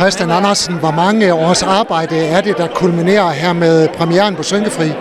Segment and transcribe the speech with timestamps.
[0.00, 4.92] Christian Andersen, hvor mange års arbejde er det, der kulminerer her med premieren på Synkefri?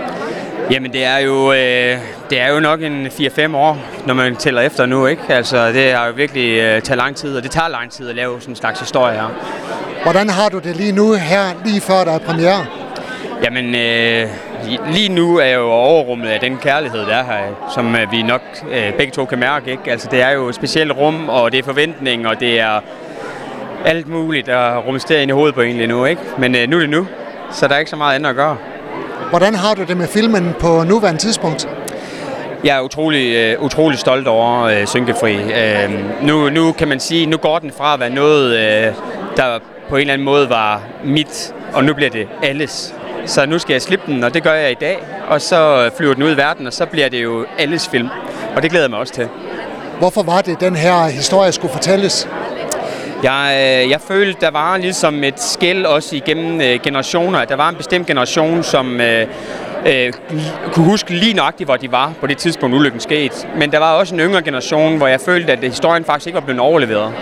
[0.71, 1.97] Jamen det er jo, øh,
[2.29, 5.21] det er jo nok en 4-5 år, når man tæller efter nu, ikke?
[5.29, 8.15] Altså det har jo virkelig øh, taget lang tid, og det tager lang tid at
[8.15, 9.29] lave sådan en slags historie her.
[10.03, 12.65] Hvordan har du det lige nu her, lige før der er premiere?
[13.43, 14.27] Jamen øh,
[14.91, 18.21] lige nu er jeg jo overrummet af den kærlighed, der er her, som øh, vi
[18.21, 18.41] nok
[18.71, 19.91] øh, begge to kan mærke, ikke?
[19.91, 22.79] Altså det er jo et specielt rum, og det er forventning, og det er
[23.85, 26.21] alt muligt, der rumsterer ind i hovedet på egentlig nu, ikke?
[26.37, 27.07] Men øh, nu er det nu,
[27.51, 28.57] så der er ikke så meget andet at gøre.
[29.29, 31.69] Hvordan har du det med filmen på nuværende tidspunkt?
[32.63, 35.35] Jeg er utrolig, uh, utrolig stolt over uh, Synkefri.
[35.35, 38.95] Uh, nu, nu kan man sige, nu går den fra at være noget, uh,
[39.37, 42.93] der på en eller anden måde var mit, og nu bliver det alles.
[43.25, 44.97] Så nu skal jeg slippe den, og det gør jeg i dag.
[45.27, 48.07] Og så flyver den ud i verden, og så bliver det jo alles film.
[48.55, 49.27] Og det glæder jeg mig også til.
[49.99, 52.27] Hvorfor var det, den her historie skulle fortælles?
[53.23, 57.45] Jeg, øh, jeg følte, der var ligesom et skæld også igennem øh, generationer.
[57.45, 59.27] Der var en bestemt generation, som øh,
[59.85, 60.13] øh,
[60.71, 63.35] kunne huske lige nøjagtigt, hvor de var på det tidspunkt, ulykken skete.
[63.55, 66.45] Men der var også en yngre generation, hvor jeg følte, at historien faktisk ikke var
[66.45, 67.13] blevet overleveret.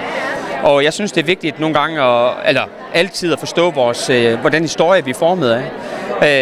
[0.64, 2.64] Og jeg synes, det er vigtigt nogle gange, at, eller
[2.94, 5.64] altid at forstå, vores, øh, hvordan historie vi er formet af.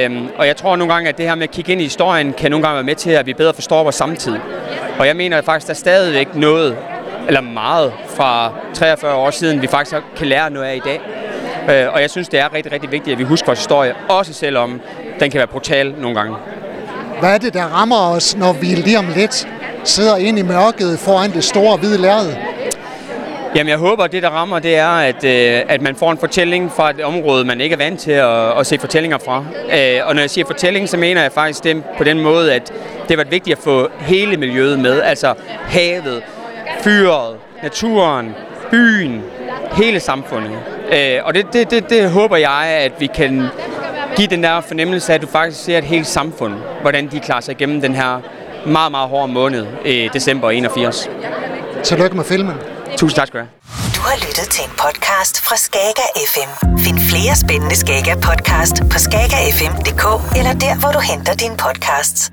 [0.06, 2.34] Øhm, og jeg tror nogle gange, at det her med at kigge ind i historien,
[2.34, 4.36] kan nogle gange være med til, at vi bedre forstår vores samtid.
[5.00, 6.78] Og jeg mener at faktisk, der er stadigvæk noget
[7.28, 11.02] eller meget fra 43 år siden, vi faktisk kan lære noget af i dag.
[11.70, 14.34] Øh, og jeg synes, det er rigtig, rigtig vigtigt, at vi husker vores historie, også
[14.34, 14.82] selvom
[15.20, 16.36] den kan være brutal nogle gange.
[17.20, 19.48] Hvad er det, der rammer os, når vi lige om lidt
[19.84, 22.36] sidder inde i mørket foran det store hvide lærred?
[23.56, 26.18] Jamen jeg håber, at det der rammer, det er, at, øh, at man får en
[26.18, 29.46] fortælling fra et område, man ikke er vant til at, at se fortællinger fra.
[29.74, 32.74] Øh, og når jeg siger fortælling, så mener jeg faktisk det på den måde, at
[33.10, 35.02] det var vigtigt at få hele miljøet med.
[35.02, 35.34] Altså
[35.68, 36.24] havet,
[36.86, 38.36] fyret, naturen,
[38.72, 39.22] byen,
[39.72, 40.60] hele samfundet.
[40.94, 43.48] Øh, og det, det, det, det håber jeg, at vi kan
[44.16, 47.42] give den der fornemmelse af, at du faktisk ser et helt samfund, hvordan de klarer
[47.42, 48.20] sig igennem den her
[48.66, 51.10] meget, meget hårde måned i december 81.
[51.84, 52.56] Tillykke med filmen.
[52.98, 53.52] Tusind tak skal du have.
[53.96, 56.78] Du har lyttet til en podcast fra Skager FM.
[56.78, 60.06] Find flere spændende Skager podcast på skagerfm.dk
[60.38, 62.32] eller der, hvor du henter dine podcasts.